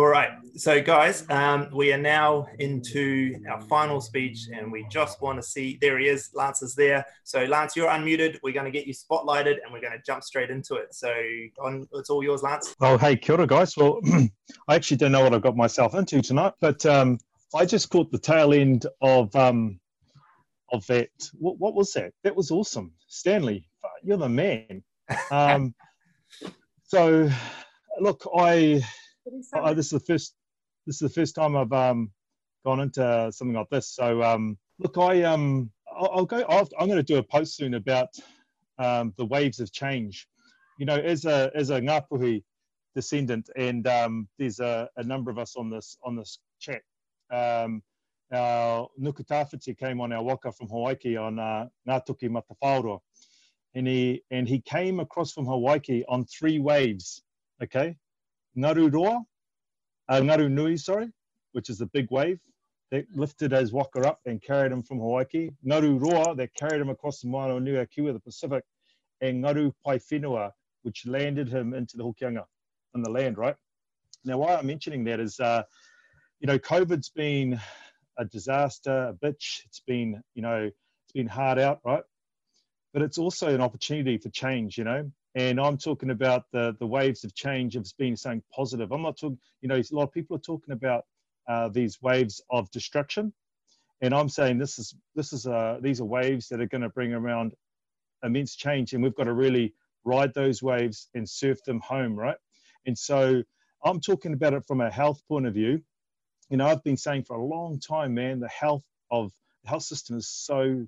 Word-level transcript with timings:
All 0.00 0.06
right. 0.06 0.30
So, 0.56 0.80
guys, 0.80 1.28
um, 1.28 1.68
we 1.74 1.92
are 1.92 1.98
now 1.98 2.46
into 2.58 3.38
our 3.50 3.60
final 3.60 4.00
speech, 4.00 4.48
and 4.50 4.72
we 4.72 4.86
just 4.90 5.20
want 5.20 5.36
to 5.38 5.42
see. 5.42 5.76
There 5.82 5.98
he 5.98 6.08
is. 6.08 6.30
Lance 6.32 6.62
is 6.62 6.74
there. 6.74 7.04
So, 7.24 7.44
Lance, 7.44 7.76
you're 7.76 7.90
unmuted. 7.90 8.38
We're 8.42 8.54
going 8.54 8.64
to 8.64 8.70
get 8.70 8.86
you 8.86 8.94
spotlighted, 8.94 9.58
and 9.62 9.70
we're 9.70 9.82
going 9.82 9.92
to 9.92 10.02
jump 10.06 10.24
straight 10.24 10.48
into 10.48 10.76
it. 10.76 10.94
So, 10.94 11.12
on, 11.62 11.86
it's 11.92 12.08
all 12.08 12.24
yours, 12.24 12.42
Lance. 12.42 12.74
Oh, 12.80 12.96
hey, 12.96 13.14
kia 13.14 13.36
ora, 13.36 13.46
guys. 13.46 13.76
Well, 13.76 14.00
I 14.68 14.74
actually 14.74 14.96
don't 14.96 15.12
know 15.12 15.22
what 15.22 15.34
I've 15.34 15.42
got 15.42 15.54
myself 15.54 15.94
into 15.94 16.22
tonight, 16.22 16.54
but 16.62 16.86
um, 16.86 17.18
I 17.54 17.66
just 17.66 17.90
caught 17.90 18.10
the 18.10 18.18
tail 18.18 18.54
end 18.54 18.86
of 19.02 19.36
um, 19.36 19.78
of 20.72 20.86
that. 20.86 21.10
What, 21.34 21.58
what 21.58 21.74
was 21.74 21.92
that? 21.92 22.14
That 22.24 22.34
was 22.34 22.50
awesome, 22.50 22.92
Stanley. 23.06 23.68
You're 24.02 24.16
the 24.16 24.30
man. 24.30 24.82
Um, 25.30 25.74
so, 26.84 27.28
look, 28.00 28.26
I 28.34 28.82
Oh, 29.54 29.74
this 29.74 29.86
is 29.86 29.90
the 29.92 30.00
first. 30.00 30.34
This 30.86 30.96
is 30.96 31.12
the 31.12 31.20
first 31.20 31.34
time 31.34 31.56
I've 31.56 31.72
um, 31.72 32.10
gone 32.64 32.80
into 32.80 33.30
something 33.32 33.56
like 33.56 33.68
this. 33.70 33.88
So 33.94 34.22
um, 34.22 34.58
look, 34.78 34.96
I 34.98 35.22
um, 35.22 35.70
I'll, 35.94 36.10
I'll 36.14 36.26
go. 36.26 36.40
i 36.48 36.58
am 36.58 36.88
going 36.88 36.96
to 36.96 37.02
do 37.02 37.18
a 37.18 37.22
post 37.22 37.56
soon 37.56 37.74
about 37.74 38.08
um, 38.78 39.12
the 39.16 39.26
waves 39.26 39.60
of 39.60 39.72
change. 39.72 40.26
You 40.78 40.86
know, 40.86 40.96
as 40.96 41.24
a 41.26 41.50
as 41.54 41.70
a 41.70 41.80
Ngāpuhi 41.80 42.42
descendant, 42.94 43.50
and 43.56 43.86
um, 43.86 44.28
there's 44.38 44.60
a, 44.60 44.88
a 44.96 45.02
number 45.02 45.30
of 45.30 45.38
us 45.38 45.56
on 45.56 45.70
this 45.70 45.96
on 46.02 46.16
this 46.16 46.38
chat. 46.58 46.82
Um, 47.30 47.82
our 48.32 48.88
Nuku 49.00 49.26
Tawhiti 49.26 49.76
came 49.76 50.00
on 50.00 50.12
our 50.12 50.22
waka 50.22 50.52
from 50.52 50.68
Hawaii 50.68 51.16
on 51.16 51.38
uh, 51.38 51.66
Matawhāora. 51.88 53.00
And 53.74 53.86
he, 53.86 54.22
and 54.30 54.48
he 54.48 54.60
came 54.60 55.00
across 55.00 55.32
from 55.32 55.46
Hawaii 55.46 56.02
on 56.08 56.24
three 56.24 56.58
waves, 56.58 57.22
okay? 57.62 57.96
Ngaru 58.60 58.92
Roa, 58.92 59.24
uh, 60.08 60.20
Ngaru 60.20 60.50
Nui, 60.50 60.76
sorry, 60.76 61.08
which 61.52 61.70
is 61.70 61.78
the 61.78 61.86
big 61.86 62.08
wave 62.10 62.38
that 62.90 63.06
lifted 63.14 63.52
his 63.52 63.72
waka 63.72 64.00
up 64.06 64.20
and 64.26 64.42
carried 64.42 64.70
him 64.70 64.82
from 64.82 64.98
Hawaii. 64.98 65.50
Ngaru 65.66 65.98
Roa, 65.98 66.34
that 66.36 66.54
carried 66.54 66.80
him 66.80 66.90
across 66.90 67.20
the 67.20 67.28
Moana 67.28 67.86
Kiwa, 67.86 68.12
the 68.12 68.20
Pacific, 68.20 68.64
and 69.22 69.42
Ngaru 69.42 69.72
Paewhenua, 69.86 70.50
which 70.82 71.06
landed 71.06 71.48
him 71.48 71.72
into 71.72 71.96
the 71.96 72.04
Hokianga 72.04 72.44
on 72.94 73.02
the 73.02 73.10
land, 73.10 73.38
right? 73.38 73.56
Now, 74.24 74.38
why 74.38 74.56
I'm 74.56 74.66
mentioning 74.66 75.04
that 75.04 75.20
is, 75.20 75.40
uh, 75.40 75.62
you 76.40 76.46
know, 76.46 76.58
COVID's 76.58 77.08
been 77.08 77.58
a 78.18 78.26
disaster, 78.26 79.08
a 79.08 79.14
bitch. 79.14 79.64
It's 79.64 79.80
been, 79.86 80.22
you 80.34 80.42
know, 80.42 80.64
it's 80.64 81.12
been 81.14 81.28
hard 81.28 81.58
out, 81.58 81.80
right? 81.84 82.02
But 82.92 83.02
it's 83.02 83.16
also 83.16 83.54
an 83.54 83.62
opportunity 83.62 84.18
for 84.18 84.28
change, 84.28 84.76
you 84.76 84.84
know 84.84 85.10
and 85.34 85.60
I'm 85.60 85.76
talking 85.78 86.10
about 86.10 86.44
the 86.52 86.76
the 86.80 86.86
waves 86.86 87.24
of 87.24 87.34
change 87.34 87.76
of 87.76 87.86
being 87.98 88.16
something 88.16 88.42
positive. 88.54 88.92
I'm 88.92 89.02
not 89.02 89.18
talking, 89.18 89.38
you 89.60 89.68
know, 89.68 89.76
a 89.76 89.84
lot 89.92 90.04
of 90.04 90.12
people 90.12 90.36
are 90.36 90.40
talking 90.40 90.72
about 90.72 91.04
uh, 91.48 91.68
these 91.68 92.00
waves 92.02 92.42
of 92.50 92.70
destruction, 92.70 93.32
and 94.00 94.14
I'm 94.14 94.28
saying 94.28 94.58
this 94.58 94.78
is 94.78 94.94
this 95.14 95.32
is 95.32 95.46
uh, 95.46 95.78
these 95.82 96.00
are 96.00 96.04
waves 96.04 96.48
that 96.48 96.60
are 96.60 96.66
going 96.66 96.82
to 96.82 96.88
bring 96.88 97.12
around 97.12 97.54
immense 98.24 98.56
change, 98.56 98.92
and 98.92 99.02
we've 99.02 99.14
got 99.14 99.24
to 99.24 99.32
really 99.34 99.74
ride 100.04 100.34
those 100.34 100.62
waves 100.62 101.08
and 101.14 101.28
surf 101.28 101.62
them 101.64 101.80
home, 101.80 102.18
right? 102.18 102.36
And 102.86 102.96
so 102.96 103.42
I'm 103.84 104.00
talking 104.00 104.32
about 104.32 104.54
it 104.54 104.64
from 104.66 104.80
a 104.80 104.90
health 104.90 105.22
point 105.28 105.46
of 105.46 105.54
view. 105.54 105.80
You 106.48 106.56
know, 106.56 106.66
I've 106.66 106.82
been 106.82 106.96
saying 106.96 107.24
for 107.24 107.36
a 107.36 107.44
long 107.44 107.78
time, 107.78 108.14
man, 108.14 108.40
the 108.40 108.48
health 108.48 108.84
of 109.10 109.32
the 109.62 109.70
health 109.70 109.84
system 109.84 110.16
is 110.16 110.28
so 110.28 110.86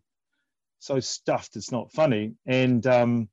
so 0.80 0.98
stuffed. 0.98 1.54
It's 1.54 1.70
not 1.70 1.92
funny, 1.92 2.34
and 2.46 2.84
um, 2.88 3.28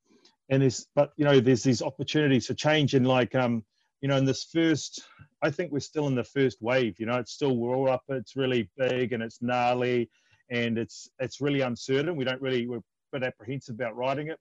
and 0.49 0.61
there's 0.61 0.87
but 0.95 1.11
you 1.17 1.25
know 1.25 1.39
there's 1.39 1.63
these 1.63 1.81
opportunities 1.81 2.47
for 2.47 2.53
change 2.53 2.93
and 2.93 3.07
like 3.07 3.35
um 3.35 3.63
you 4.01 4.07
know 4.07 4.17
in 4.17 4.25
this 4.25 4.45
first 4.45 5.03
i 5.41 5.49
think 5.49 5.71
we're 5.71 5.79
still 5.79 6.07
in 6.07 6.15
the 6.15 6.23
first 6.23 6.57
wave 6.61 6.99
you 6.99 7.05
know 7.05 7.17
it's 7.17 7.33
still 7.33 7.57
we're 7.57 7.75
all 7.75 7.89
up 7.89 8.03
it's 8.09 8.35
really 8.35 8.69
big 8.77 9.13
and 9.13 9.23
it's 9.23 9.41
gnarly 9.41 10.09
and 10.49 10.77
it's 10.77 11.09
it's 11.19 11.41
really 11.41 11.61
uncertain. 11.61 12.15
We 12.15 12.25
don't 12.25 12.41
really 12.41 12.67
we're 12.67 12.77
a 12.77 12.83
bit 13.11 13.23
apprehensive 13.23 13.75
about 13.75 13.95
riding 13.95 14.29
it. 14.29 14.39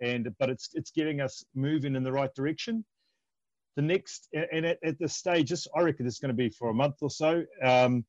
And 0.00 0.34
but 0.38 0.50
it's 0.50 0.70
it's 0.74 0.90
getting 0.90 1.20
us 1.20 1.44
moving 1.54 1.96
in 1.96 2.02
the 2.02 2.12
right 2.12 2.32
direction. 2.34 2.84
The 3.76 3.82
next 3.82 4.28
and 4.32 4.66
at, 4.66 4.78
at 4.82 4.98
this 4.98 5.14
stage 5.14 5.50
this 5.50 5.68
i 5.76 5.82
reckon 5.82 6.06
is 6.06 6.18
going 6.18 6.30
to 6.30 6.34
be 6.34 6.48
for 6.48 6.70
a 6.70 6.74
month 6.74 6.96
or 7.02 7.10
so 7.10 7.44
um 7.62 8.06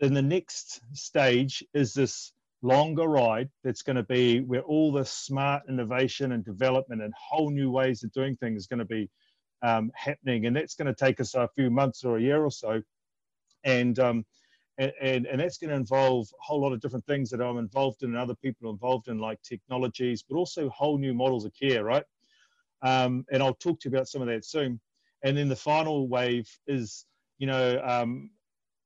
and 0.00 0.16
the 0.16 0.22
next 0.22 0.80
stage 0.94 1.62
is 1.74 1.92
this 1.92 2.32
longer 2.62 3.08
ride 3.08 3.50
that's 3.64 3.82
going 3.82 3.96
to 3.96 4.04
be 4.04 4.40
where 4.40 4.62
all 4.62 4.92
the 4.92 5.04
smart 5.04 5.62
innovation 5.68 6.32
and 6.32 6.44
development 6.44 7.02
and 7.02 7.12
whole 7.14 7.50
new 7.50 7.70
ways 7.70 8.04
of 8.04 8.12
doing 8.12 8.36
things 8.36 8.62
is 8.62 8.66
going 8.66 8.78
to 8.78 8.84
be 8.84 9.10
um, 9.62 9.90
happening. 9.94 10.46
And 10.46 10.54
that's 10.54 10.74
going 10.74 10.86
to 10.86 10.94
take 10.94 11.20
us 11.20 11.34
a 11.34 11.48
few 11.54 11.70
months 11.70 12.04
or 12.04 12.16
a 12.16 12.22
year 12.22 12.44
or 12.44 12.50
so. 12.50 12.82
And, 13.64 13.98
um, 13.98 14.24
and, 14.78 15.26
and, 15.26 15.40
that's 15.40 15.58
going 15.58 15.70
to 15.70 15.76
involve 15.76 16.26
a 16.32 16.42
whole 16.42 16.60
lot 16.60 16.72
of 16.72 16.80
different 16.80 17.06
things 17.06 17.30
that 17.30 17.40
I'm 17.40 17.58
involved 17.58 18.02
in 18.02 18.10
and 18.10 18.18
other 18.18 18.34
people 18.34 18.70
involved 18.70 19.08
in, 19.08 19.18
like 19.18 19.40
technologies, 19.42 20.24
but 20.28 20.36
also 20.36 20.68
whole 20.70 20.98
new 20.98 21.14
models 21.14 21.44
of 21.44 21.52
care, 21.54 21.84
right? 21.84 22.04
Um, 22.82 23.24
and 23.30 23.42
I'll 23.42 23.54
talk 23.54 23.80
to 23.80 23.88
you 23.88 23.94
about 23.94 24.08
some 24.08 24.22
of 24.22 24.28
that 24.28 24.44
soon. 24.44 24.80
And 25.22 25.36
then 25.36 25.48
the 25.48 25.56
final 25.56 26.08
wave 26.08 26.48
is, 26.66 27.06
you 27.38 27.46
know, 27.46 27.80
um, 27.84 28.30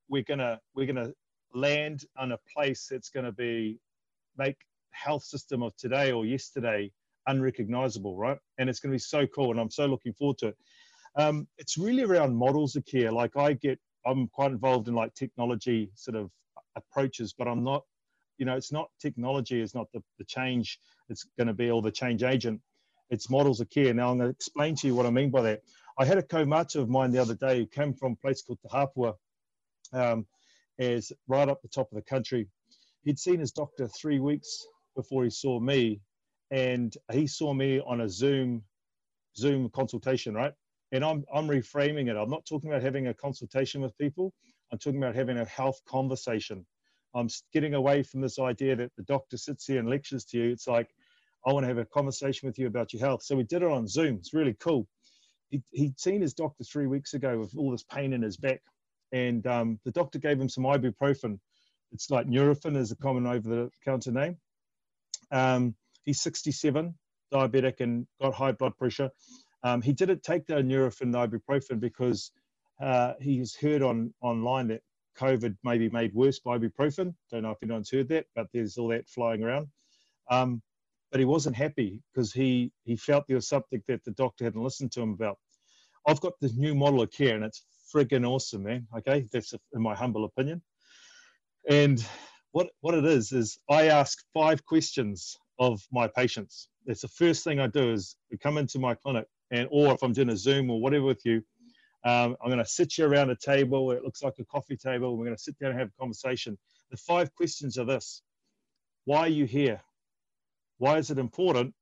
we're 0.09 0.23
gonna 0.23 0.61
we're 0.75 0.87
gonna 0.87 1.13
land 1.57 2.05
on 2.17 2.33
a 2.33 2.39
place 2.55 2.89
that's 2.91 3.09
going 3.09 3.27
to 3.27 3.33
be 3.33 3.79
make 4.37 4.57
health 4.91 5.25
system 5.25 5.63
of 5.63 5.77
today 5.77 6.13
or 6.13 6.27
yesterday 6.27 6.91
unrecognizable, 7.27 8.17
right? 8.17 8.39
And 8.59 8.69
it's 8.69 8.81
going 8.81 8.91
to 8.91 8.95
be 8.95 9.01
so 9.01 9.27
cool, 9.27 9.51
and 9.51 9.61
I'm 9.61 9.71
so 9.71 9.87
looking 9.87 10.13
forward 10.13 10.39
to 10.39 10.49
it. 10.49 10.57
Um, 11.17 11.49
it's 11.59 11.79
really 11.79 12.03
around 12.03 12.37
models 12.37 12.77
of 12.77 12.85
care. 12.85 13.11
Like 13.11 13.37
I 13.37 13.55
get, 13.55 13.79
I'm 14.05 14.29
quite 14.29 14.53
involved 14.53 14.89
in 14.89 14.95
like 14.95 15.15
technology 15.15 15.91
sort 15.95 16.17
of 16.17 16.31
approaches, 16.77 17.35
but 17.37 17.49
I'm 17.49 17.65
not, 17.65 17.85
you 18.39 18.45
know, 18.45 18.55
it's 18.55 18.71
not 18.71 18.91
technology 19.01 19.61
is 19.61 19.75
not 19.75 19.87
the, 19.93 20.03
the 20.19 20.25
change. 20.25 20.79
It's 21.09 21.27
going 21.39 21.47
to 21.47 21.55
be 21.55 21.71
all 21.71 21.81
the 21.81 21.91
change 21.91 22.23
agent. 22.23 22.61
It's 23.09 23.31
models 23.31 23.61
of 23.61 23.71
care. 23.71 23.95
Now 23.95 24.11
I'm 24.11 24.19
going 24.19 24.31
to 24.31 24.35
explain 24.35 24.75
to 24.77 24.87
you 24.87 24.95
what 24.95 25.07
I 25.07 25.11
mean 25.11 25.31
by 25.31 25.43
that. 25.43 25.63
I 25.99 26.05
had 26.05 26.19
a 26.19 26.23
kaumata 26.23 26.77
of 26.77 26.91
mine 26.91 27.13
the 27.13 27.23
other 27.23 27.35
day 27.35 27.61
who 27.61 27.67
came 27.67 27.95
from 27.95 28.13
a 28.13 28.17
place 28.17 28.43
called 28.43 28.59
Te 28.61 28.69
Hapua, 28.69 29.15
um, 29.93 30.27
is 30.79 31.13
right 31.29 31.49
up 31.49 31.63
the 31.63 31.69
top 31.69 31.91
of 31.91 31.97
the 31.97 32.03
country. 32.03 32.49
He'd 33.05 33.19
seen 33.19 33.39
his 33.39 33.53
doctor 33.53 33.89
three 33.89 34.19
weeks 34.19 34.67
before 34.95 35.25
he 35.25 35.31
saw 35.31 35.61
me, 35.61 36.01
and 36.51 36.95
he 37.13 37.27
saw 37.27 37.53
me 37.53 37.81
on 37.81 38.03
a 38.03 38.09
Zoom 38.09 38.63
Zoom 39.37 39.69
consultation, 39.71 40.35
right? 40.35 40.53
And 40.93 41.05
I'm 41.05 41.25
I'm 41.33 41.47
reframing 41.47 42.09
it. 42.09 42.17
I'm 42.17 42.31
not 42.31 42.47
talking 42.47 42.71
about 42.71 42.83
having 42.83 43.09
a 43.09 43.15
consultation 43.15 43.81
with 43.81 43.97
people. 43.99 44.33
I'm 44.73 44.79
talking 44.79 45.03
about 45.03 45.15
having 45.15 45.39
a 45.39 45.45
health 45.45 45.81
conversation. 45.87 46.65
I'm 47.15 47.29
getting 47.53 47.75
away 47.75 48.03
from 48.03 48.21
this 48.21 48.39
idea 48.39 48.77
that 48.77 48.93
the 48.97 49.03
doctor 49.05 49.37
sits 49.37 49.67
here 49.67 49.79
and 49.79 49.89
lectures 49.89 50.25
to 50.27 50.39
you. 50.39 50.51
It's 50.51 50.67
like 50.67 50.91
I 51.47 51.53
want 51.53 51.65
to 51.65 51.69
have 51.69 51.79
a 51.79 51.85
conversation 51.85 52.47
with 52.47 52.59
you 52.59 52.67
about 52.67 52.93
your 52.93 53.01
health. 53.01 53.23
So 53.23 53.37
we 53.37 53.45
did 53.45 53.63
it 53.63 53.71
on 53.71 53.87
Zoom. 53.87 54.17
It's 54.17 54.35
really 54.35 54.55
cool. 54.55 54.87
He, 55.51 55.63
he'd 55.71 55.99
seen 55.99 56.21
his 56.21 56.35
doctor 56.35 56.65
three 56.65 56.87
weeks 56.87 57.15
ago 57.15 57.39
with 57.39 57.55
all 57.57 57.71
this 57.71 57.85
pain 57.85 58.13
in 58.13 58.23
his 58.23 58.37
back 58.37 58.61
and 59.17 59.47
um, 59.47 59.81
the 59.85 59.93
doctor 59.93 60.19
gave 60.19 60.39
him 60.41 60.49
some 60.49 60.65
ibuprofen. 60.65 61.39
It's 61.93 62.11
like 62.11 62.27
Nurofen 62.27 62.77
is 62.77 62.93
a 62.93 62.97
common 62.97 63.27
over-the-counter 63.27 64.13
name. 64.13 64.37
Um, 65.31 65.75
he's 66.05 66.21
67, 66.21 66.95
diabetic, 67.33 67.81
and 67.81 68.07
got 68.21 68.35
high 68.35 68.53
blood 68.53 68.77
pressure. 68.77 69.11
Um, 69.63 69.81
he 69.81 69.93
didn't 69.93 70.23
take 70.23 70.47
the 70.47 70.57
Nurofen, 70.57 71.15
ibuprofen, 71.15 71.81
because 71.81 72.31
uh, 72.81 73.15
he's 73.21 73.57
heard 73.57 73.83
on 73.83 74.13
online 74.21 74.69
that 74.69 74.83
COVID 75.19 75.57
may 75.65 75.79
be 75.79 75.89
made 75.89 76.13
worse 76.13 76.39
by 76.39 76.59
ibuprofen. 76.59 77.15
Don't 77.31 77.43
know 77.43 77.53
if 77.53 77.63
anyone's 77.63 77.91
heard 77.91 78.09
that, 78.09 78.27
but 78.35 78.49
there's 78.53 78.77
all 78.77 78.89
that 78.89 79.09
flying 79.09 79.43
around. 79.43 79.69
Um, 80.31 80.61
but 81.11 81.21
he 81.21 81.25
wasn't 81.25 81.57
happy 81.57 82.03
because 82.13 82.33
he 82.33 82.73
he 82.85 82.97
felt 82.97 83.27
there 83.27 83.37
was 83.37 83.49
something 83.49 83.83
that 83.87 84.05
the 84.05 84.11
doctor 84.11 84.45
hadn't 84.45 84.63
listened 84.63 84.93
to 84.93 85.01
him 85.01 85.13
about. 85.13 85.39
I've 86.07 86.21
got 86.21 86.35
this 86.41 86.55
new 86.55 86.75
model 86.75 87.01
of 87.01 87.11
care, 87.11 87.37
and 87.37 87.45
it's 87.45 87.65
friggin' 87.97 88.29
awesome, 88.29 88.65
man. 88.65 88.87
Okay, 88.99 89.27
that's 89.33 89.55
in 89.73 89.83
my 89.83 89.95
humble 89.95 90.25
opinion. 90.25 90.61
And 91.69 92.05
what 92.53 92.69
what 92.81 92.95
it 92.95 93.05
is 93.05 93.33
is 93.33 93.59
I 93.71 93.89
ask 93.89 94.19
five 94.35 94.65
questions 94.65 95.37
of 95.59 95.81
my 95.91 96.07
patients. 96.09 96.69
It's 96.87 97.01
the 97.01 97.09
first 97.09 97.43
thing 97.43 97.59
I 97.59 97.67
do 97.67 97.93
is 97.93 98.17
come 98.43 98.59
into 98.59 98.79
my 98.79 98.95
clinic, 98.95 99.27
and 99.51 99.69
or 99.71 99.95
if 99.95 100.03
I'm 100.03 100.13
doing 100.13 100.29
a 100.29 100.37
Zoom 100.37 100.71
or 100.71 100.81
whatever 100.81 101.07
with 101.07 101.25
you, 101.25 101.43
um, 102.05 102.37
I'm 102.41 102.49
going 102.49 102.59
to 102.59 102.67
sit 102.67 102.99
you 102.99 103.07
around 103.07 103.31
a 103.31 103.37
table. 103.37 103.91
It 103.93 104.05
looks 104.05 104.23
like 104.23 104.35
a 104.39 104.45
coffee 104.45 104.77
table. 104.77 105.17
We're 105.17 105.25
going 105.25 105.37
to 105.37 105.43
sit 105.43 105.59
down 105.59 105.71
and 105.71 105.81
have 105.81 105.89
a 105.89 106.01
conversation. 106.01 106.59
The 106.91 106.97
five 106.99 107.35
questions 107.35 107.79
are 107.79 107.87
this: 107.87 108.23
Why 109.07 109.21
are 109.21 109.29
you 109.29 109.47
here? 109.47 109.81
Why 110.79 110.99
is 110.99 111.11
it 111.11 111.19
important? 111.19 111.75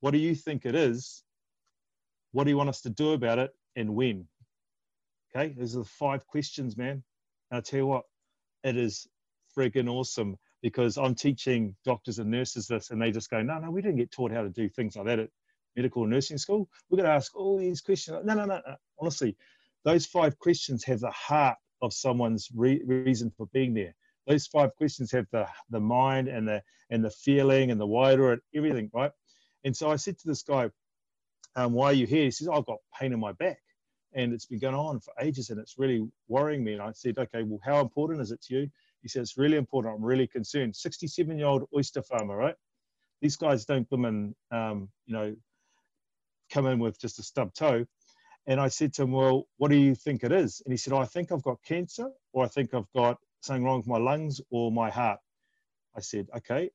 What 0.00 0.10
do 0.10 0.18
you 0.18 0.34
think 0.34 0.66
it 0.66 0.74
is? 0.74 1.22
What 2.32 2.44
do 2.44 2.50
you 2.50 2.56
want 2.56 2.68
us 2.68 2.82
to 2.82 2.90
do 2.90 3.12
about 3.12 3.38
it? 3.38 3.52
And 3.76 3.94
when? 3.94 4.26
Okay, 5.36 5.54
those 5.58 5.74
are 5.74 5.80
the 5.80 5.84
five 5.84 6.26
questions, 6.26 6.76
man. 6.76 7.02
And 7.50 7.58
I 7.58 7.60
tell 7.60 7.80
you 7.80 7.86
what, 7.86 8.04
it 8.62 8.76
is 8.76 9.06
friggin' 9.56 9.88
awesome 9.88 10.36
because 10.62 10.96
I'm 10.96 11.14
teaching 11.14 11.76
doctors 11.84 12.18
and 12.18 12.30
nurses 12.30 12.66
this, 12.66 12.90
and 12.90 13.02
they 13.02 13.10
just 13.10 13.30
go, 13.30 13.42
no, 13.42 13.58
no, 13.58 13.70
we 13.70 13.82
didn't 13.82 13.98
get 13.98 14.10
taught 14.10 14.32
how 14.32 14.42
to 14.42 14.48
do 14.48 14.68
things 14.68 14.96
like 14.96 15.06
that 15.06 15.18
at 15.18 15.30
medical 15.76 16.06
nursing 16.06 16.38
school. 16.38 16.68
We're 16.88 16.98
going 16.98 17.08
to 17.08 17.14
ask 17.14 17.34
all 17.36 17.58
these 17.58 17.80
questions. 17.80 18.18
No, 18.24 18.34
no, 18.34 18.44
no, 18.44 18.60
no. 18.66 18.76
Honestly, 18.98 19.36
those 19.84 20.06
five 20.06 20.38
questions 20.38 20.84
have 20.84 21.00
the 21.00 21.10
heart 21.10 21.58
of 21.82 21.92
someone's 21.92 22.48
re- 22.54 22.82
reason 22.86 23.30
for 23.36 23.46
being 23.52 23.74
there. 23.74 23.94
Those 24.26 24.46
five 24.46 24.74
questions 24.76 25.12
have 25.12 25.26
the 25.32 25.46
the 25.68 25.80
mind 25.80 26.28
and 26.28 26.48
the 26.48 26.62
and 26.90 27.04
the 27.04 27.10
feeling 27.10 27.70
and 27.70 27.78
the 27.78 27.86
wider 27.86 28.32
and 28.32 28.40
everything, 28.54 28.90
right? 28.94 29.10
And 29.64 29.76
so 29.76 29.90
I 29.90 29.96
said 29.96 30.18
to 30.20 30.26
this 30.26 30.42
guy, 30.42 30.70
um, 31.56 31.74
"Why 31.74 31.86
are 31.86 31.92
you 31.92 32.06
here?" 32.06 32.24
He 32.24 32.30
says, 32.30 32.48
"I've 32.48 32.64
got 32.64 32.78
pain 32.98 33.12
in 33.12 33.20
my 33.20 33.32
back." 33.32 33.58
And 34.14 34.32
it's 34.32 34.46
been 34.46 34.60
going 34.60 34.74
on 34.74 35.00
for 35.00 35.12
ages 35.20 35.50
and 35.50 35.58
it's 35.58 35.78
really 35.78 36.06
worrying 36.28 36.62
me. 36.64 36.74
And 36.74 36.82
I 36.82 36.92
said, 36.92 37.18
okay, 37.18 37.42
well, 37.42 37.60
how 37.64 37.80
important 37.80 38.20
is 38.20 38.30
it 38.30 38.40
to 38.42 38.54
you? 38.54 38.70
He 39.02 39.08
said, 39.08 39.22
it's 39.22 39.36
really 39.36 39.56
important. 39.56 39.94
I'm 39.94 40.04
really 40.04 40.26
concerned. 40.26 40.74
67 40.74 41.36
year 41.36 41.46
old 41.46 41.64
oyster 41.76 42.02
farmer, 42.02 42.36
right? 42.36 42.54
These 43.20 43.36
guys 43.36 43.64
don't 43.64 43.88
come 43.88 44.04
in, 44.04 44.34
um, 44.50 44.88
you 45.06 45.14
know, 45.14 45.36
come 46.50 46.66
in 46.66 46.78
with 46.78 46.98
just 47.00 47.18
a 47.18 47.22
stub 47.22 47.52
toe. 47.54 47.84
And 48.46 48.60
I 48.60 48.68
said 48.68 48.92
to 48.94 49.02
him, 49.02 49.12
well, 49.12 49.46
what 49.56 49.70
do 49.70 49.76
you 49.76 49.94
think 49.94 50.22
it 50.22 50.32
is? 50.32 50.62
And 50.64 50.72
he 50.72 50.76
said, 50.76 50.92
oh, 50.92 50.98
I 50.98 51.06
think 51.06 51.32
I've 51.32 51.42
got 51.42 51.62
cancer 51.64 52.10
or 52.32 52.44
I 52.44 52.48
think 52.48 52.74
I've 52.74 52.90
got 52.94 53.18
something 53.40 53.64
wrong 53.64 53.78
with 53.78 53.86
my 53.86 53.98
lungs 53.98 54.40
or 54.50 54.70
my 54.70 54.90
heart. 54.90 55.18
I 55.96 56.00
said, 56.00 56.28
okay, 56.36 56.70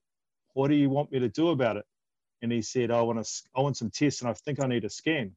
what 0.53 0.69
do 0.69 0.75
you 0.75 0.89
want 0.89 1.11
me 1.11 1.19
to 1.19 1.29
do 1.29 1.49
about 1.49 1.77
it? 1.77 1.85
And 2.41 2.51
he 2.51 2.61
said, 2.61 2.89
I 2.89 3.01
want 3.01 3.23
to, 3.23 3.31
I 3.55 3.61
want 3.61 3.77
some 3.77 3.91
tests 3.91 4.21
and 4.21 4.29
I 4.29 4.33
think 4.33 4.63
I 4.63 4.67
need 4.67 4.85
a 4.85 4.89
scan. 4.89 5.35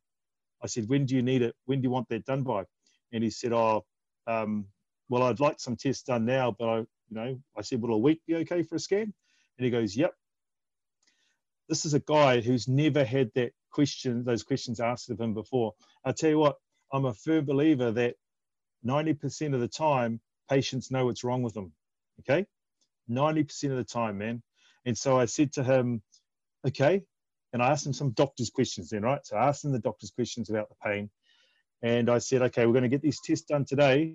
I 0.62 0.66
said, 0.66 0.88
when 0.88 1.06
do 1.06 1.14
you 1.14 1.22
need 1.22 1.42
it? 1.42 1.54
When 1.66 1.80
do 1.80 1.84
you 1.84 1.90
want 1.90 2.08
that 2.08 2.24
done 2.24 2.42
by? 2.42 2.64
And 3.12 3.22
he 3.22 3.30
said, 3.30 3.52
oh, 3.52 3.84
um, 4.26 4.66
well, 5.08 5.24
I'd 5.24 5.40
like 5.40 5.60
some 5.60 5.76
tests 5.76 6.04
done 6.04 6.24
now, 6.24 6.54
but 6.56 6.68
I, 6.68 6.76
you 6.78 6.86
know, 7.10 7.38
I 7.56 7.62
said, 7.62 7.82
will 7.82 7.94
a 7.94 7.98
week 7.98 8.20
be 8.26 8.36
okay 8.36 8.62
for 8.62 8.76
a 8.76 8.78
scan? 8.78 9.12
And 9.58 9.64
he 9.64 9.70
goes, 9.70 9.96
yep. 9.96 10.14
This 11.68 11.84
is 11.84 11.94
a 11.94 12.00
guy 12.00 12.40
who's 12.40 12.68
never 12.68 13.04
had 13.04 13.30
that 13.34 13.52
question, 13.70 14.24
those 14.24 14.42
questions 14.42 14.80
asked 14.80 15.10
of 15.10 15.20
him 15.20 15.34
before. 15.34 15.72
I 16.04 16.12
tell 16.12 16.30
you 16.30 16.38
what, 16.38 16.56
I'm 16.92 17.06
a 17.06 17.14
firm 17.14 17.44
believer 17.44 17.90
that 17.92 18.14
90% 18.86 19.54
of 19.54 19.60
the 19.60 19.68
time, 19.68 20.20
patients 20.48 20.90
know 20.90 21.06
what's 21.06 21.24
wrong 21.24 21.42
with 21.42 21.54
them. 21.54 21.72
Okay? 22.20 22.46
90% 23.10 23.70
of 23.70 23.76
the 23.76 23.84
time, 23.84 24.18
man. 24.18 24.42
And 24.84 24.96
so 24.96 25.18
I 25.18 25.26
said 25.26 25.52
to 25.54 25.64
him, 25.64 26.02
okay, 26.66 27.02
and 27.52 27.62
I 27.62 27.70
asked 27.70 27.86
him 27.86 27.92
some 27.92 28.10
doctor's 28.10 28.50
questions 28.50 28.90
then, 28.90 29.02
right? 29.02 29.24
So 29.24 29.36
I 29.36 29.48
asked 29.48 29.64
him 29.64 29.72
the 29.72 29.78
doctor's 29.78 30.10
questions 30.10 30.48
about 30.48 30.68
the 30.68 30.74
pain. 30.82 31.10
And 31.82 32.08
I 32.08 32.18
said, 32.18 32.42
okay, 32.42 32.64
we're 32.64 32.72
going 32.72 32.82
to 32.82 32.88
get 32.88 33.02
these 33.02 33.20
tests 33.24 33.44
done 33.44 33.64
today. 33.64 34.14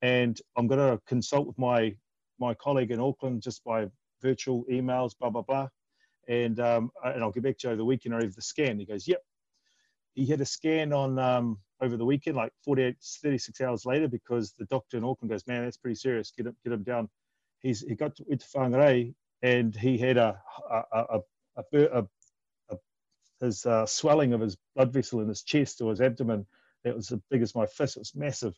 And 0.00 0.40
I'm 0.56 0.66
going 0.66 0.80
to 0.80 1.00
consult 1.06 1.46
with 1.46 1.58
my, 1.58 1.94
my 2.38 2.54
colleague 2.54 2.90
in 2.90 3.00
Auckland 3.00 3.42
just 3.42 3.62
by 3.64 3.88
virtual 4.22 4.64
emails, 4.70 5.12
blah, 5.18 5.30
blah, 5.30 5.42
blah. 5.42 5.68
And, 6.28 6.58
um, 6.60 6.90
and 7.04 7.22
I'll 7.22 7.32
get 7.32 7.42
back 7.42 7.58
to 7.58 7.68
you 7.68 7.70
over 7.72 7.76
the 7.76 7.84
weekend 7.84 8.14
over 8.14 8.26
the 8.26 8.42
scan. 8.42 8.78
He 8.78 8.86
goes, 8.86 9.06
yep. 9.06 9.22
He 10.14 10.26
had 10.26 10.40
a 10.40 10.46
scan 10.46 10.92
on 10.92 11.18
um, 11.18 11.58
over 11.80 11.96
the 11.96 12.04
weekend, 12.04 12.36
like 12.36 12.52
48, 12.64 12.96
36 13.22 13.60
hours 13.60 13.86
later, 13.86 14.08
because 14.08 14.52
the 14.58 14.66
doctor 14.66 14.96
in 14.96 15.04
Auckland 15.04 15.30
goes, 15.30 15.46
man, 15.46 15.64
that's 15.64 15.78
pretty 15.78 15.94
serious. 15.94 16.32
Get 16.36 16.46
him, 16.46 16.56
get 16.64 16.72
him 16.72 16.82
down. 16.82 17.08
He's, 17.60 17.80
he 17.80 17.94
got 17.94 18.16
to, 18.16 18.24
to 18.24 18.46
Whangarei 18.54 19.14
and 19.42 19.74
he 19.74 19.98
had 19.98 20.16
a, 20.16 20.38
a, 20.70 20.82
a, 20.92 21.20
a, 21.72 21.78
a 22.00 22.06
his 23.42 23.66
uh, 23.66 23.84
swelling 23.86 24.32
of 24.32 24.40
his 24.40 24.56
blood 24.74 24.92
vessel 24.92 25.20
in 25.20 25.28
his 25.28 25.42
chest 25.42 25.80
or 25.80 25.90
his 25.90 26.00
abdomen. 26.00 26.46
It 26.84 26.96
was 26.96 27.12
as 27.12 27.20
big 27.30 27.42
as 27.42 27.54
my 27.54 27.66
fist. 27.66 27.96
It 27.96 28.00
was 28.00 28.14
massive. 28.14 28.54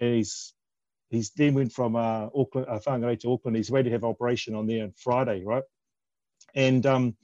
And 0.00 0.14
he's 0.14 0.54
he's 1.10 1.30
then 1.30 1.54
went 1.54 1.72
from 1.72 1.96
uh, 1.96 2.28
Auckland, 2.34 2.68
uh, 2.68 2.78
Whangarei 2.80 3.18
to 3.20 3.32
Auckland. 3.32 3.56
He's 3.56 3.70
ready 3.70 3.90
to 3.90 3.94
have 3.94 4.04
operation 4.04 4.54
on 4.54 4.66
there 4.66 4.84
on 4.84 4.92
Friday, 4.92 5.42
right? 5.44 5.64
And 6.54 6.84
um, 6.86 7.16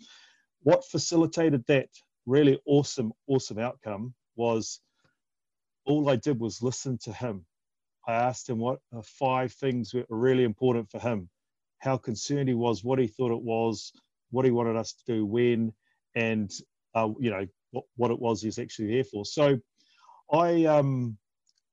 what 0.63 0.85
facilitated 0.85 1.65
that 1.69 1.89
really 2.27 2.59
awesome, 2.67 3.13
awesome 3.27 3.59
outcome 3.59 4.15
was 4.37 4.81
all 5.87 6.09
I 6.09 6.17
did 6.17 6.41
was 6.41 6.63
listen 6.63 6.99
to 7.03 7.13
him. 7.13 7.45
I 8.07 8.15
asked 8.15 8.49
him 8.49 8.59
what 8.59 8.81
five 9.03 9.53
things 9.53 9.95
were 9.95 10.05
really 10.09 10.45
important 10.45 10.91
for 10.91 10.99
him, 10.99 11.29
how 11.79 11.97
concerned 11.97 12.49
he 12.49 12.55
was, 12.55 12.85
what 12.85 12.99
he 12.99 13.07
thought 13.07 13.33
it 13.33 13.43
was, 13.43 13.93
what 14.31 14.45
he 14.45 14.51
wanted 14.51 14.77
us 14.77 14.93
to 14.93 15.05
do 15.07 15.25
when, 15.27 15.73
and 16.15 16.51
uh, 16.94 17.08
you 17.19 17.31
know 17.31 17.46
what, 17.70 17.85
what 17.96 18.11
it 18.11 18.19
was 18.20 18.43
he's 18.43 18.58
actually 18.58 18.94
there 18.94 19.05
for. 19.05 19.25
So 19.25 19.58
I 20.32 20.64
um 20.64 21.19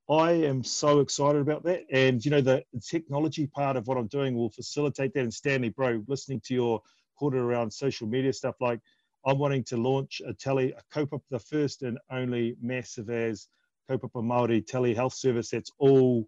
I 0.10 0.32
am 0.32 0.64
so 0.64 1.00
excited 1.00 1.42
about 1.42 1.64
that, 1.64 1.84
and 1.92 2.24
you 2.24 2.32
know 2.32 2.42
the, 2.42 2.64
technology 2.86 3.48
part 3.48 3.78
of 3.78 3.88
what 3.88 3.98
I'm 3.98 4.08
doing 4.08 4.36
will 4.36 4.50
facilitate 4.50 5.14
that. 5.14 5.22
And 5.22 5.34
Stanley, 5.34 5.70
bro, 5.70 6.04
listening 6.08 6.42
to 6.46 6.54
your 6.54 6.82
quarter 7.16 7.40
around 7.40 7.72
social 7.72 8.08
media 8.08 8.34
stuff, 8.34 8.56
like 8.60 8.80
I'm 9.26 9.38
wanting 9.38 9.64
to 9.66 9.78
launch 9.78 10.22
a 10.28 10.34
tele 10.34 10.72
a 10.72 10.82
kaupapa, 10.94 11.22
the 11.30 11.40
first 11.40 11.84
and 11.84 11.98
only 12.12 12.58
massive 12.62 13.10
as 13.10 13.48
kaupapa 13.90 14.24
Maori 14.24 14.62
telehealth 14.62 15.14
service. 15.14 15.50
That's 15.52 15.72
all 15.78 16.28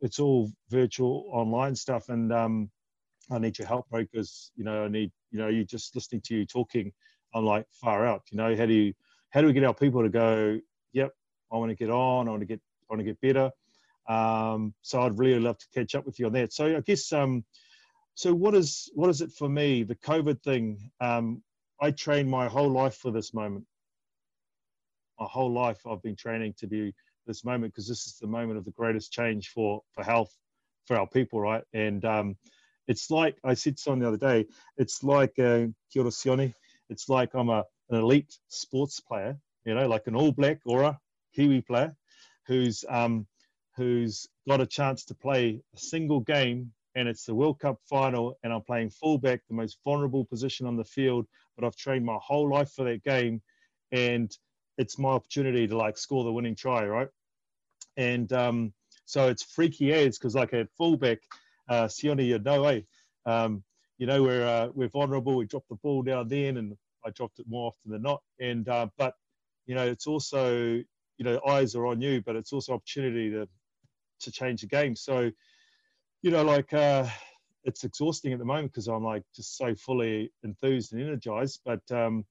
it's 0.00 0.20
all 0.20 0.52
virtual 0.68 1.28
online 1.32 1.74
stuff, 1.74 2.10
and 2.10 2.32
um, 2.32 2.70
I 3.30 3.38
need 3.38 3.58
your 3.58 3.66
help, 3.66 3.88
bro, 3.88 4.02
because 4.02 4.52
you 4.54 4.64
know 4.64 4.84
I 4.84 4.88
need 4.88 5.10
you 5.30 5.38
know 5.38 5.48
you 5.48 5.64
just 5.64 5.94
listening 5.94 6.20
to 6.26 6.36
you 6.36 6.46
talking 6.46 6.92
I'm 7.34 7.44
like 7.44 7.66
far 7.72 8.06
out. 8.06 8.22
You 8.30 8.38
know, 8.38 8.56
how 8.56 8.66
do 8.66 8.72
you 8.72 8.94
how 9.30 9.40
do 9.40 9.48
we 9.48 9.52
get 9.52 9.64
our 9.64 9.74
people 9.74 10.02
to 10.02 10.08
go? 10.08 10.60
Yep, 10.92 11.12
I 11.52 11.56
want 11.56 11.70
to 11.70 11.74
get 11.74 11.90
on. 11.90 12.28
I 12.28 12.30
want 12.30 12.42
to 12.42 12.46
get 12.46 12.60
I 12.88 12.94
want 12.94 13.00
to 13.00 13.04
get 13.04 13.20
better. 13.20 13.50
Um, 14.08 14.74
so 14.82 15.00
I'd 15.02 15.18
really 15.18 15.40
love 15.40 15.58
to 15.58 15.66
catch 15.74 15.94
up 15.94 16.06
with 16.06 16.18
you 16.18 16.26
on 16.26 16.32
that. 16.34 16.52
So 16.52 16.76
I 16.76 16.80
guess 16.80 17.12
um, 17.12 17.44
so 18.14 18.32
what 18.32 18.54
is 18.54 18.90
what 18.94 19.10
is 19.10 19.20
it 19.20 19.32
for 19.32 19.48
me? 19.48 19.82
The 19.82 19.96
COVID 19.96 20.42
thing. 20.42 20.90
Um, 21.00 21.42
I 21.80 21.90
trained 21.90 22.30
my 22.30 22.46
whole 22.46 22.70
life 22.70 22.94
for 22.94 23.10
this 23.10 23.34
moment. 23.34 23.66
My 25.18 25.26
whole 25.26 25.52
life 25.52 25.80
I've 25.86 26.02
been 26.02 26.16
training 26.16 26.54
to 26.58 26.66
be 26.66 26.94
this 27.26 27.44
moment 27.44 27.72
because 27.72 27.88
this 27.88 28.06
is 28.06 28.18
the 28.20 28.26
moment 28.26 28.58
of 28.58 28.64
the 28.64 28.70
greatest 28.70 29.12
change 29.12 29.48
for 29.48 29.82
for 29.92 30.04
health 30.04 30.32
for 30.86 30.96
our 30.96 31.06
people, 31.06 31.40
right? 31.40 31.64
And 31.72 32.04
um, 32.04 32.36
it's 32.86 33.10
like 33.10 33.36
I 33.42 33.54
said 33.54 33.78
something 33.78 34.02
the 34.02 34.08
other 34.08 34.16
day. 34.16 34.46
It's 34.76 35.02
like 35.02 35.38
uh, 35.38 35.66
Kia 35.92 36.02
ora 36.02 36.10
Sione 36.10 36.54
it's 36.88 37.08
like 37.08 37.34
I'm 37.34 37.48
a, 37.48 37.64
an 37.90 37.98
elite 37.98 38.38
sports 38.48 39.00
player, 39.00 39.36
you 39.64 39.74
know, 39.74 39.86
like 39.88 40.06
an 40.06 40.16
All 40.16 40.32
Black 40.32 40.60
or 40.66 40.82
a 40.82 40.98
Kiwi 41.34 41.62
player 41.62 41.94
who's 42.46 42.84
um, 42.88 43.26
who's 43.76 44.26
got 44.48 44.60
a 44.60 44.66
chance 44.66 45.04
to 45.06 45.14
play 45.14 45.60
a 45.74 45.78
single 45.78 46.20
game 46.20 46.72
and 46.94 47.08
it's 47.08 47.24
the 47.24 47.34
World 47.34 47.58
Cup 47.58 47.78
final 47.88 48.38
and 48.42 48.52
I'm 48.52 48.62
playing 48.62 48.90
fullback, 48.90 49.40
the 49.48 49.54
most 49.54 49.78
vulnerable 49.84 50.24
position 50.24 50.66
on 50.66 50.76
the 50.76 50.84
field, 50.84 51.26
but 51.56 51.66
I've 51.66 51.76
trained 51.76 52.04
my 52.04 52.18
whole 52.22 52.48
life 52.48 52.70
for 52.70 52.84
that 52.84 53.02
game 53.02 53.42
and 53.90 54.30
it's 54.78 54.98
my 54.98 55.10
opportunity 55.10 55.66
to 55.66 55.76
like 55.76 55.98
score 55.98 56.24
the 56.24 56.32
winning 56.32 56.54
try, 56.54 56.86
right? 56.86 57.08
And 57.96 58.32
um, 58.32 58.72
so 59.04 59.28
it's 59.28 59.42
freaky 59.42 59.92
as 59.92 60.18
because 60.18 60.34
like 60.34 60.52
at 60.52 60.68
fullback, 60.76 61.18
uh, 61.68 61.84
Sione, 61.84 62.26
you 62.26 62.38
know, 62.38 62.64
eh? 62.64 62.80
Um, 63.26 63.62
you 63.98 64.06
know, 64.06 64.22
we're 64.22 64.46
uh, 64.46 64.68
we're 64.74 64.88
vulnerable. 64.88 65.36
We 65.36 65.46
drop 65.46 65.64
the 65.68 65.76
ball 65.76 66.02
down 66.02 66.28
then, 66.28 66.56
and 66.56 66.76
I 67.04 67.10
dropped 67.10 67.38
it 67.38 67.46
more 67.48 67.68
often 67.68 67.90
than 67.90 68.02
not. 68.02 68.22
And 68.40 68.68
uh, 68.68 68.88
but 68.96 69.14
you 69.66 69.74
know, 69.74 69.86
it's 69.86 70.06
also 70.06 70.56
you 70.56 71.24
know 71.24 71.40
eyes 71.46 71.74
are 71.74 71.86
on 71.86 72.00
you, 72.00 72.22
but 72.24 72.36
it's 72.36 72.52
also 72.52 72.74
opportunity 72.74 73.30
to 73.30 73.48
to 74.20 74.32
change 74.32 74.62
the 74.62 74.66
game. 74.66 74.96
So 74.96 75.30
you 76.22 76.30
know, 76.30 76.42
like 76.42 76.72
uh, 76.72 77.06
it's 77.64 77.84
exhausting 77.84 78.32
at 78.32 78.38
the 78.38 78.44
moment 78.44 78.72
because 78.72 78.88
I'm 78.88 79.04
like 79.04 79.24
just 79.34 79.56
so 79.56 79.74
fully 79.74 80.32
enthused 80.42 80.92
and 80.92 81.02
energized. 81.02 81.60
But 81.64 81.82
um, 81.90 82.24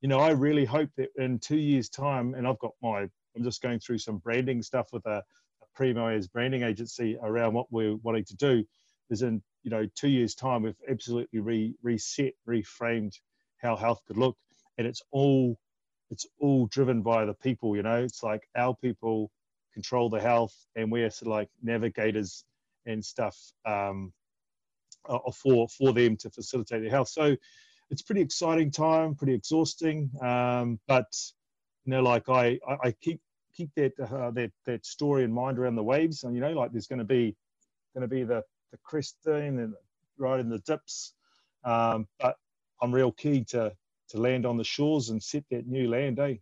you 0.00 0.08
know, 0.08 0.20
I 0.20 0.30
really 0.30 0.64
hope 0.64 0.90
that 0.96 1.10
in 1.16 1.38
two 1.38 1.58
years' 1.58 1.88
time, 1.88 2.34
and 2.34 2.46
I've 2.46 2.58
got 2.58 2.72
my 2.82 3.08
I'm 3.36 3.44
just 3.44 3.62
going 3.62 3.78
through 3.78 3.98
some 3.98 4.18
branding 4.18 4.62
stuff 4.62 4.88
with 4.92 5.06
a, 5.06 5.22
a 5.62 5.66
Primo 5.74 6.08
as 6.08 6.26
branding 6.26 6.62
agency 6.62 7.16
around 7.22 7.54
what 7.54 7.66
we're 7.70 7.96
wanting 7.96 8.24
to 8.24 8.36
do. 8.36 8.64
Is 9.10 9.22
in 9.22 9.42
you 9.62 9.70
know, 9.70 9.86
two 9.94 10.08
years' 10.08 10.34
time, 10.34 10.62
we've 10.62 10.74
absolutely 10.88 11.40
re, 11.40 11.74
reset, 11.82 12.32
reframed 12.48 13.12
how 13.62 13.76
health 13.76 14.00
could 14.06 14.16
look, 14.16 14.36
and 14.78 14.86
it's 14.86 15.02
all 15.10 15.58
it's 16.10 16.26
all 16.40 16.66
driven 16.66 17.02
by 17.02 17.24
the 17.24 17.34
people. 17.34 17.76
You 17.76 17.82
know, 17.82 18.02
it's 18.02 18.22
like 18.22 18.42
our 18.56 18.74
people 18.74 19.30
control 19.74 20.10
the 20.10 20.20
health, 20.20 20.54
and 20.76 20.90
we're 20.90 21.10
sort 21.10 21.28
of 21.28 21.32
like 21.32 21.48
navigators 21.62 22.44
and 22.86 23.04
stuff 23.04 23.36
um, 23.66 24.12
uh, 25.08 25.18
for 25.32 25.68
for 25.68 25.92
them 25.92 26.16
to 26.18 26.30
facilitate 26.30 26.82
their 26.82 26.90
health. 26.90 27.08
So 27.08 27.36
it's 27.90 28.02
pretty 28.02 28.20
exciting 28.20 28.70
time, 28.70 29.14
pretty 29.14 29.34
exhausting, 29.34 30.10
um, 30.22 30.78
but 30.86 31.06
you 31.84 31.92
know, 31.92 32.02
like 32.02 32.28
I 32.28 32.58
I, 32.68 32.76
I 32.84 32.94
keep 33.00 33.20
keep 33.54 33.70
that 33.76 33.92
uh, 34.00 34.30
that 34.32 34.50
that 34.66 34.86
story 34.86 35.24
in 35.24 35.32
mind 35.32 35.58
around 35.58 35.76
the 35.76 35.82
waves, 35.82 36.24
and 36.24 36.34
you 36.34 36.40
know, 36.40 36.52
like 36.52 36.72
there's 36.72 36.86
going 36.86 36.98
to 36.98 37.04
be 37.04 37.36
going 37.94 38.02
to 38.02 38.08
be 38.08 38.24
the 38.24 38.42
the 38.72 38.78
cresting 38.84 39.58
and 39.58 39.74
right 40.18 40.40
in 40.40 40.48
the 40.48 40.58
dips. 40.60 41.14
Um, 41.64 42.06
but 42.18 42.36
I'm 42.82 42.92
real 42.92 43.12
keen 43.12 43.44
to 43.46 43.72
to 44.10 44.18
land 44.18 44.44
on 44.44 44.56
the 44.56 44.64
shores 44.64 45.10
and 45.10 45.22
set 45.22 45.44
that 45.50 45.66
new 45.68 45.88
land, 45.88 46.18
eh? 46.18 46.34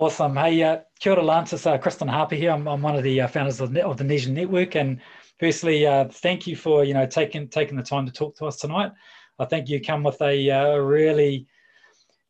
Awesome. 0.00 0.36
Hey, 0.36 0.62
uh, 0.62 0.78
kia 1.00 1.12
ora, 1.12 1.22
Lance. 1.22 1.52
It's 1.52 1.66
uh, 1.66 1.78
Kristen 1.78 2.08
Harper 2.08 2.36
here. 2.36 2.52
I'm, 2.52 2.66
I'm 2.68 2.82
one 2.82 2.96
of 2.96 3.02
the 3.02 3.20
uh, 3.20 3.28
founders 3.28 3.60
of, 3.60 3.76
of 3.76 3.96
the 3.96 4.04
Nesian 4.04 4.32
Network. 4.32 4.76
And 4.76 5.00
firstly, 5.40 5.86
uh, 5.86 6.04
thank 6.08 6.46
you 6.46 6.56
for 6.56 6.84
you 6.84 6.94
know 6.94 7.06
taking 7.06 7.48
taking 7.48 7.76
the 7.76 7.82
time 7.82 8.06
to 8.06 8.12
talk 8.12 8.36
to 8.36 8.46
us 8.46 8.56
tonight. 8.58 8.92
I 9.38 9.44
think 9.44 9.68
you 9.68 9.80
come 9.80 10.02
with 10.02 10.20
a 10.22 10.50
uh, 10.50 10.76
really 10.76 11.46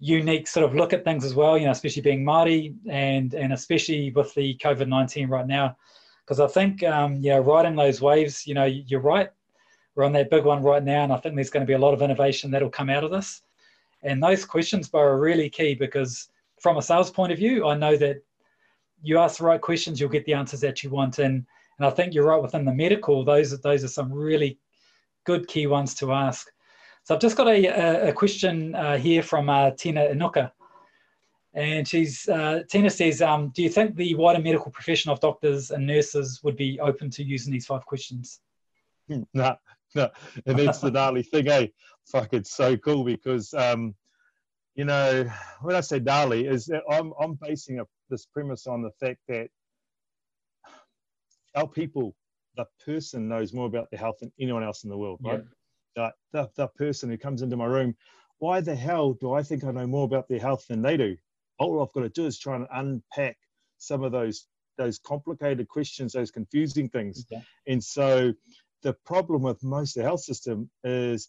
unique 0.00 0.46
sort 0.46 0.64
of 0.64 0.74
look 0.74 0.92
at 0.92 1.04
things 1.04 1.24
as 1.24 1.34
well. 1.34 1.58
You 1.58 1.66
know, 1.66 1.72
especially 1.72 2.02
being 2.02 2.24
Māori 2.24 2.74
and 2.88 3.34
and 3.34 3.52
especially 3.52 4.12
with 4.12 4.32
the 4.34 4.56
COVID 4.58 4.88
nineteen 4.88 5.28
right 5.28 5.46
now, 5.46 5.76
because 6.24 6.40
I 6.40 6.46
think 6.46 6.82
um, 6.82 7.16
yeah, 7.20 7.36
riding 7.36 7.76
those 7.76 8.00
waves. 8.00 8.46
You 8.46 8.54
know, 8.54 8.64
you're 8.64 9.00
right. 9.00 9.28
We're 9.98 10.04
on 10.04 10.12
that 10.12 10.30
big 10.30 10.44
one 10.44 10.62
right 10.62 10.84
now, 10.84 11.02
and 11.02 11.12
I 11.12 11.16
think 11.16 11.34
there's 11.34 11.50
going 11.50 11.66
to 11.66 11.66
be 11.66 11.72
a 11.72 11.78
lot 11.78 11.92
of 11.92 12.02
innovation 12.02 12.52
that'll 12.52 12.70
come 12.70 12.88
out 12.88 13.02
of 13.02 13.10
this. 13.10 13.42
And 14.04 14.22
those 14.22 14.44
questions, 14.44 14.88
Bo, 14.88 15.00
are 15.00 15.18
really 15.18 15.50
key 15.50 15.74
because 15.74 16.28
from 16.60 16.76
a 16.76 16.82
sales 16.82 17.10
point 17.10 17.32
of 17.32 17.38
view, 17.38 17.66
I 17.66 17.76
know 17.76 17.96
that 17.96 18.22
you 19.02 19.18
ask 19.18 19.38
the 19.38 19.44
right 19.44 19.60
questions, 19.60 19.98
you'll 19.98 20.08
get 20.08 20.24
the 20.24 20.34
answers 20.34 20.60
that 20.60 20.84
you 20.84 20.90
want. 20.90 21.18
And 21.18 21.44
and 21.78 21.86
I 21.86 21.90
think 21.90 22.14
you're 22.14 22.26
right 22.26 22.40
within 22.40 22.64
the 22.64 22.72
medical. 22.72 23.24
Those 23.24 23.60
those 23.60 23.82
are 23.82 23.88
some 23.88 24.12
really 24.12 24.60
good 25.24 25.48
key 25.48 25.66
ones 25.66 25.96
to 25.96 26.12
ask. 26.12 26.46
So 27.02 27.16
I've 27.16 27.20
just 27.20 27.36
got 27.36 27.48
a, 27.48 28.08
a, 28.08 28.12
question 28.12 28.76
uh, 28.76 28.98
here 28.98 29.24
from 29.24 29.50
uh, 29.50 29.72
Tina 29.72 30.02
Inuka. 30.02 30.52
And 31.54 31.88
she's 31.88 32.28
uh, 32.28 32.62
Tina 32.70 32.90
says, 32.90 33.20
um, 33.20 33.50
"Do 33.52 33.64
you 33.64 33.68
think 33.68 33.96
the 33.96 34.14
wider 34.14 34.40
medical 34.40 34.70
profession 34.70 35.10
of 35.10 35.18
doctors 35.18 35.72
and 35.72 35.84
nurses 35.84 36.40
would 36.44 36.56
be 36.56 36.78
open 36.78 37.10
to 37.10 37.24
using 37.24 37.52
these 37.52 37.66
five 37.66 37.84
questions?" 37.84 38.38
No, 39.08 39.26
no, 39.34 39.56
and 39.94 40.58
that's 40.58 40.80
the 40.80 40.90
gnarly 40.90 41.22
thing, 41.22 41.48
eh? 41.48 41.66
Fuck, 42.06 42.32
it's 42.32 42.52
so 42.52 42.76
cool 42.76 43.04
because 43.04 43.52
um, 43.54 43.94
you 44.74 44.84
know 44.84 45.30
when 45.62 45.76
I 45.76 45.80
say 45.80 45.98
gnarly, 45.98 46.46
is 46.46 46.66
that 46.66 46.82
I'm 46.90 47.12
I'm 47.20 47.34
basing 47.34 47.80
a, 47.80 47.84
this 48.10 48.26
premise 48.26 48.66
on 48.66 48.82
the 48.82 48.90
fact 49.00 49.20
that 49.28 49.48
our 51.54 51.66
people, 51.66 52.14
the 52.56 52.66
person 52.84 53.28
knows 53.28 53.52
more 53.52 53.66
about 53.66 53.90
their 53.90 54.00
health 54.00 54.18
than 54.20 54.32
anyone 54.40 54.62
else 54.62 54.84
in 54.84 54.90
the 54.90 54.96
world, 54.96 55.20
right? 55.22 55.42
Yeah. 55.96 56.10
The, 56.32 56.40
the, 56.42 56.50
the 56.56 56.68
person 56.68 57.10
who 57.10 57.18
comes 57.18 57.42
into 57.42 57.56
my 57.56 57.64
room, 57.64 57.96
why 58.38 58.60
the 58.60 58.74
hell 58.74 59.14
do 59.14 59.32
I 59.32 59.42
think 59.42 59.64
I 59.64 59.72
know 59.72 59.86
more 59.86 60.04
about 60.04 60.28
their 60.28 60.38
health 60.38 60.66
than 60.68 60.82
they 60.82 60.96
do? 60.96 61.16
All 61.58 61.82
I've 61.82 61.92
got 61.92 62.02
to 62.02 62.08
do 62.08 62.26
is 62.26 62.38
try 62.38 62.54
and 62.56 62.66
unpack 62.70 63.36
some 63.78 64.02
of 64.04 64.12
those 64.12 64.46
those 64.76 65.00
complicated 65.00 65.66
questions, 65.66 66.12
those 66.12 66.30
confusing 66.30 66.88
things. 66.88 67.26
Okay. 67.30 67.42
And 67.66 67.82
so 67.82 68.32
the 68.82 68.92
problem 69.04 69.42
with 69.42 69.62
most 69.62 69.96
of 69.96 70.02
the 70.02 70.08
health 70.08 70.22
system 70.22 70.70
is 70.84 71.28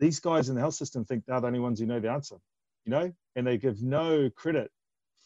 these 0.00 0.20
guys 0.20 0.48
in 0.48 0.54
the 0.54 0.60
health 0.60 0.74
system 0.74 1.04
think 1.04 1.24
they're 1.26 1.40
the 1.40 1.46
only 1.46 1.60
ones 1.60 1.80
who 1.80 1.86
know 1.86 2.00
the 2.00 2.10
answer, 2.10 2.36
you 2.84 2.90
know, 2.90 3.12
and 3.34 3.46
they 3.46 3.56
give 3.56 3.82
no 3.82 4.28
credit 4.30 4.70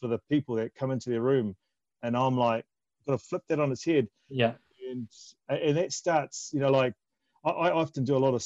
for 0.01 0.09
the 0.09 0.21
people 0.31 0.55
that 0.57 0.75
come 0.75 0.91
into 0.91 1.11
their 1.11 1.21
room. 1.21 1.57
And 2.03 2.17
I'm 2.17 2.37
like, 2.37 2.65
got 3.07 3.13
to 3.13 3.19
flip 3.19 3.43
that 3.49 3.61
on 3.61 3.73
its 3.73 3.85
head. 3.85 4.09
Yeah. 4.29 4.55
And 4.91 5.09
and 5.49 5.77
that 5.77 5.93
starts, 5.93 6.51
you 6.53 6.61
know, 6.61 6.71
like 6.71 6.95
I, 7.45 7.51
I 7.51 7.73
often 7.73 8.05
do 8.05 8.17
a 8.17 8.19
lot 8.19 8.35
of 8.35 8.45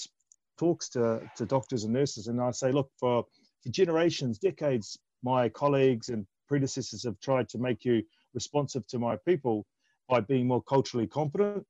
talks 0.58 0.88
to, 0.90 1.20
to 1.36 1.46
doctors 1.46 1.84
and 1.84 1.92
nurses, 1.92 2.28
and 2.28 2.40
I 2.40 2.50
say, 2.50 2.70
look, 2.70 2.90
for, 2.98 3.24
for 3.62 3.68
generations, 3.70 4.38
decades, 4.38 4.98
my 5.22 5.48
colleagues 5.48 6.08
and 6.10 6.26
predecessors 6.48 7.04
have 7.04 7.18
tried 7.20 7.48
to 7.50 7.58
make 7.58 7.84
you 7.84 8.02
responsive 8.34 8.86
to 8.88 8.98
my 8.98 9.16
people 9.26 9.66
by 10.08 10.20
being 10.20 10.46
more 10.46 10.62
culturally 10.62 11.06
competent. 11.06 11.64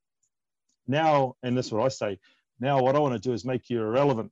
Now, 0.87 1.35
and 1.43 1.57
this 1.57 1.67
is 1.67 1.71
what 1.71 1.85
I 1.85 1.89
say, 1.89 2.19
now 2.59 2.81
what 2.81 2.95
I 2.95 2.99
want 2.99 3.13
to 3.13 3.19
do 3.19 3.33
is 3.33 3.45
make 3.45 3.69
you 3.69 3.81
irrelevant. 3.81 4.31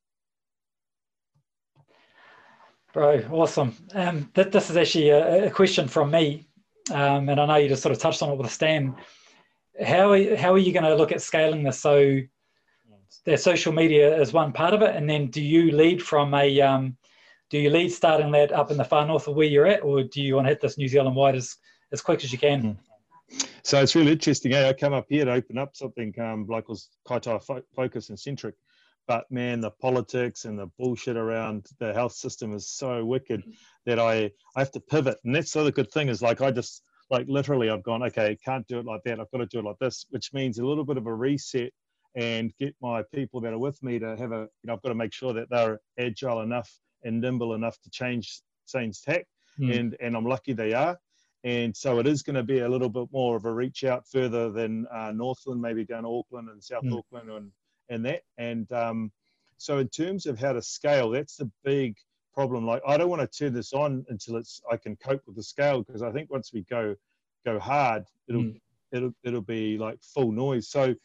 Bro, 2.93 3.23
awesome. 3.31 3.75
Um, 3.93 4.29
th- 4.35 4.51
this 4.51 4.69
is 4.69 4.77
actually 4.77 5.09
a, 5.09 5.47
a, 5.47 5.49
question 5.49 5.87
from 5.87 6.11
me, 6.11 6.45
um, 6.91 7.27
and 7.27 7.39
I 7.39 7.45
know 7.47 7.55
you 7.55 7.67
just 7.67 7.81
sort 7.81 7.95
of 7.95 7.99
touched 7.99 8.21
on 8.21 8.29
it 8.29 8.37
with 8.37 8.51
Stan. 8.51 8.95
How 9.83 10.11
are, 10.11 10.35
how 10.35 10.53
are 10.53 10.59
you 10.59 10.71
going 10.71 10.83
to 10.83 10.95
look 10.95 11.11
at 11.11 11.21
scaling 11.21 11.63
this? 11.63 11.79
So, 11.79 12.19
their 13.25 13.37
social 13.37 13.73
media 13.73 14.15
is 14.21 14.31
one 14.31 14.53
part 14.53 14.75
of 14.75 14.83
it, 14.83 14.95
and 14.95 15.09
then 15.09 15.27
do 15.27 15.41
you 15.41 15.71
lead 15.71 16.03
from 16.03 16.35
a 16.35 16.61
um, 16.61 16.95
do 17.49 17.57
you 17.57 17.71
lead 17.71 17.91
starting 17.91 18.31
that 18.31 18.51
up 18.51 18.69
in 18.69 18.77
the 18.77 18.83
far 18.83 19.07
north 19.07 19.27
of 19.27 19.35
where 19.35 19.47
you're 19.47 19.67
at, 19.67 19.83
or 19.83 20.03
do 20.03 20.21
you 20.21 20.35
want 20.35 20.45
to 20.45 20.49
hit 20.49 20.61
this 20.61 20.77
New 20.77 20.87
Zealand 20.87 21.15
wide 21.15 21.35
as 21.35 21.55
as 21.91 22.01
quick 22.01 22.23
as 22.23 22.31
you 22.31 22.37
can? 22.37 22.61
Mm. 22.61 22.77
So 23.63 23.81
it's 23.81 23.95
really 23.95 24.11
interesting. 24.11 24.53
Eh? 24.53 24.69
I 24.69 24.73
come 24.73 24.93
up 24.93 25.05
here 25.09 25.25
to 25.25 25.31
open 25.31 25.57
up 25.57 25.75
something 25.75 26.13
um, 26.19 26.45
like 26.47 26.67
was 26.67 26.89
Kaitai 27.07 27.41
fo- 27.43 27.63
Focus 27.75 28.09
and 28.09 28.19
Centric, 28.19 28.55
but 29.07 29.25
man, 29.31 29.61
the 29.61 29.71
politics 29.71 30.45
and 30.45 30.59
the 30.59 30.69
bullshit 30.77 31.15
around 31.15 31.67
the 31.79 31.93
health 31.93 32.13
system 32.13 32.53
is 32.53 32.69
so 32.69 33.05
wicked 33.05 33.43
that 33.85 33.99
I 33.99 34.31
I 34.55 34.59
have 34.59 34.71
to 34.71 34.79
pivot. 34.81 35.17
And 35.23 35.33
that's 35.33 35.53
the 35.53 35.61
other 35.61 35.71
good 35.71 35.91
thing 35.91 36.09
is 36.09 36.21
like 36.21 36.41
I 36.41 36.51
just 36.51 36.83
like 37.09 37.25
literally 37.29 37.69
I've 37.69 37.83
gone 37.83 38.03
okay, 38.03 38.37
can't 38.43 38.67
do 38.67 38.79
it 38.79 38.85
like 38.85 39.03
that. 39.05 39.19
I've 39.19 39.31
got 39.31 39.39
to 39.39 39.45
do 39.45 39.59
it 39.59 39.65
like 39.65 39.79
this, 39.79 40.05
which 40.09 40.33
means 40.33 40.59
a 40.59 40.65
little 40.65 40.85
bit 40.85 40.97
of 40.97 41.07
a 41.07 41.13
reset 41.13 41.71
and 42.15 42.53
get 42.59 42.75
my 42.81 43.01
people 43.13 43.41
that 43.41 43.53
are 43.53 43.59
with 43.59 43.81
me 43.81 43.97
to 43.99 44.15
have 44.17 44.31
a 44.31 44.47
you 44.61 44.67
know 44.67 44.73
I've 44.73 44.81
got 44.81 44.89
to 44.89 44.95
make 44.95 45.13
sure 45.13 45.33
that 45.33 45.49
they're 45.49 45.79
agile 45.97 46.41
enough 46.41 46.69
and 47.03 47.21
nimble 47.21 47.53
enough 47.53 47.79
to 47.81 47.89
change 47.89 48.41
change 48.67 49.01
tack, 49.01 49.25
mm. 49.59 49.77
and 49.77 49.95
and 50.01 50.17
I'm 50.17 50.25
lucky 50.25 50.53
they 50.53 50.73
are. 50.73 50.97
And 51.43 51.75
so 51.75 51.99
it 51.99 52.07
is 52.07 52.23
going 52.23 52.35
to 52.35 52.43
be 52.43 52.59
a 52.59 52.69
little 52.69 52.89
bit 52.89 53.09
more 53.11 53.35
of 53.35 53.45
a 53.45 53.51
reach 53.51 53.83
out 53.83 54.07
further 54.07 54.49
than 54.49 54.87
uh, 54.93 55.11
Northland, 55.13 55.61
maybe 55.61 55.83
down 55.83 56.05
Auckland 56.05 56.49
and 56.49 56.63
South 56.63 56.85
mm. 56.85 56.97
Auckland 56.97 57.29
and, 57.29 57.51
and 57.89 58.05
that. 58.05 58.21
And 58.37 58.71
um, 58.71 59.11
so 59.57 59.79
in 59.79 59.89
terms 59.89 60.25
of 60.25 60.39
how 60.39 60.53
to 60.53 60.61
scale, 60.61 61.09
that's 61.09 61.35
the 61.35 61.51
big 61.63 61.95
problem. 62.33 62.65
Like 62.65 62.81
I 62.87 62.97
don't 62.97 63.09
want 63.09 63.21
to 63.21 63.27
turn 63.27 63.53
this 63.53 63.73
on 63.73 64.05
until 64.09 64.37
it's 64.37 64.61
I 64.71 64.77
can 64.77 64.95
cope 64.95 65.21
with 65.25 65.35
the 65.35 65.43
scale 65.43 65.83
because 65.83 66.01
I 66.01 66.11
think 66.11 66.31
once 66.31 66.51
we 66.53 66.63
go 66.69 66.95
go 67.45 67.59
hard, 67.59 68.03
it'll 68.27 68.43
mm. 68.43 68.59
it'll 68.91 69.13
it'll 69.23 69.41
be 69.41 69.77
like 69.77 69.99
full 70.01 70.31
noise. 70.31 70.69
So 70.69 70.95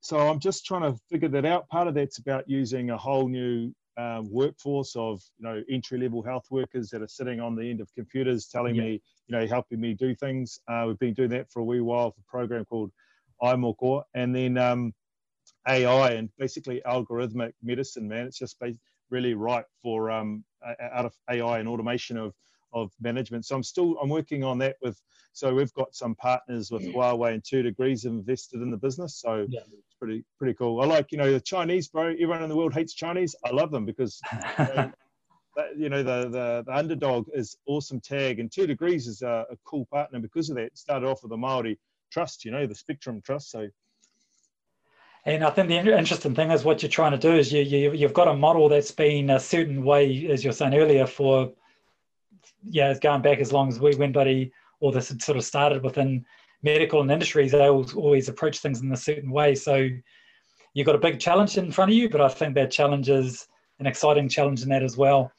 so 0.00 0.18
I'm 0.18 0.40
just 0.40 0.66
trying 0.66 0.82
to 0.82 0.98
figure 1.10 1.28
that 1.28 1.46
out. 1.46 1.68
Part 1.68 1.88
of 1.88 1.94
that's 1.94 2.18
about 2.18 2.48
using 2.48 2.90
a 2.90 2.96
whole 2.96 3.28
new 3.28 3.72
um, 3.96 4.30
workforce 4.30 4.96
of 4.96 5.22
you 5.38 5.46
know 5.46 5.62
entry 5.70 5.98
level 5.98 6.22
health 6.22 6.46
workers 6.50 6.90
that 6.90 7.02
are 7.02 7.08
sitting 7.08 7.40
on 7.40 7.54
the 7.54 7.68
end 7.68 7.80
of 7.80 7.92
computers 7.94 8.46
telling 8.46 8.74
yeah. 8.74 8.82
me 8.82 9.02
you 9.28 9.38
know 9.38 9.46
helping 9.46 9.80
me 9.80 9.94
do 9.94 10.14
things 10.14 10.60
uh, 10.68 10.84
we've 10.86 10.98
been 10.98 11.14
doing 11.14 11.30
that 11.30 11.50
for 11.50 11.60
a 11.60 11.64
wee 11.64 11.80
while 11.80 12.10
for 12.10 12.20
a 12.20 12.30
program 12.30 12.64
called 12.64 12.90
iMoko 13.42 14.02
and 14.14 14.34
then 14.34 14.58
um, 14.58 14.92
AI 15.68 16.12
and 16.12 16.28
basically 16.38 16.82
algorithmic 16.86 17.52
medicine 17.62 18.08
man 18.08 18.26
it's 18.26 18.38
just 18.38 18.56
really 19.10 19.34
right 19.34 19.64
for 19.82 20.10
um, 20.10 20.44
out 20.92 21.04
of 21.04 21.14
AI 21.30 21.58
and 21.58 21.68
automation 21.68 22.16
of 22.16 22.34
of 22.74 22.90
management 23.00 23.46
so 23.46 23.56
I'm 23.56 23.62
still 23.62 23.96
I'm 24.02 24.10
working 24.10 24.44
on 24.44 24.58
that 24.58 24.76
with 24.82 25.00
so 25.32 25.54
we've 25.54 25.72
got 25.74 25.94
some 25.94 26.14
partners 26.16 26.70
with 26.70 26.82
mm. 26.82 26.94
Huawei 26.94 27.34
and 27.34 27.44
two 27.44 27.62
degrees 27.62 28.04
invested 28.04 28.60
in 28.60 28.70
the 28.70 28.76
business 28.76 29.20
so 29.20 29.46
yeah 29.48 29.60
pretty 30.04 30.24
pretty 30.38 30.54
cool. 30.54 30.80
I 30.80 30.86
like 30.86 31.12
you 31.12 31.18
know 31.18 31.32
the 31.32 31.40
Chinese, 31.40 31.88
bro. 31.88 32.08
Everyone 32.08 32.42
in 32.42 32.48
the 32.48 32.56
world 32.56 32.74
hates 32.74 32.94
Chinese. 32.94 33.34
I 33.44 33.50
love 33.50 33.70
them 33.70 33.86
because 33.86 34.20
you 34.58 34.64
know, 34.64 34.92
that, 35.56 35.78
you 35.78 35.88
know 35.88 36.02
the, 36.02 36.28
the, 36.28 36.64
the 36.66 36.76
underdog 36.76 37.26
is 37.32 37.56
awesome 37.66 38.00
tag, 38.00 38.38
and 38.38 38.52
Two 38.52 38.66
Degrees 38.66 39.06
is 39.06 39.22
a, 39.22 39.46
a 39.50 39.56
cool 39.64 39.86
partner 39.90 40.18
because 40.20 40.50
of 40.50 40.56
that. 40.56 40.64
It 40.64 40.78
started 40.78 41.06
off 41.06 41.22
with 41.22 41.30
the 41.30 41.36
Maori 41.36 41.78
trust, 42.12 42.44
you 42.44 42.50
know, 42.50 42.66
the 42.66 42.74
Spectrum 42.74 43.20
Trust. 43.24 43.50
So. 43.50 43.68
And 45.26 45.42
I 45.42 45.48
think 45.48 45.68
the 45.68 45.78
interesting 45.78 46.34
thing 46.34 46.50
is 46.50 46.64
what 46.64 46.82
you're 46.82 46.90
trying 46.90 47.12
to 47.12 47.18
do 47.18 47.34
is 47.34 47.50
you, 47.50 47.62
you 47.62 47.92
you've 47.92 48.12
got 48.12 48.28
a 48.28 48.34
model 48.34 48.68
that's 48.68 48.90
been 48.90 49.30
a 49.30 49.40
certain 49.40 49.82
way, 49.82 50.26
as 50.30 50.44
you're 50.44 50.52
saying 50.52 50.74
earlier, 50.74 51.06
for 51.06 51.52
yeah, 52.68 52.90
it's 52.90 53.00
going 53.00 53.22
back 53.22 53.38
as 53.38 53.52
long 53.52 53.68
as 53.68 53.80
we 53.80 53.94
went, 53.94 54.12
buddy, 54.12 54.52
or 54.80 54.92
this 54.92 55.08
had 55.08 55.22
sort 55.22 55.38
of 55.38 55.44
started 55.44 55.82
within 55.82 56.24
medical 56.62 57.02
and 57.02 57.10
industries, 57.10 57.52
they 57.52 57.68
always 57.68 58.28
approach 58.28 58.58
things 58.58 58.80
in 58.80 58.90
a 58.92 58.96
certain 58.96 59.30
way. 59.30 59.54
So 59.54 59.88
you've 60.72 60.86
got 60.86 60.94
a 60.94 60.98
big 60.98 61.20
challenge 61.20 61.58
in 61.58 61.70
front 61.70 61.90
of 61.90 61.96
you, 61.96 62.08
but 62.08 62.20
I 62.20 62.28
think 62.28 62.54
that 62.54 62.70
challenge 62.70 63.08
is 63.08 63.46
an 63.78 63.86
exciting 63.86 64.28
challenge 64.28 64.62
in 64.62 64.70
that 64.70 64.82
as 64.82 64.96
well. 64.96 65.30